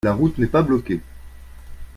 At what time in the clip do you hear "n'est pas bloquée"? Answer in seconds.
0.39-0.99